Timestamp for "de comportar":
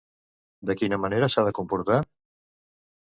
1.49-2.03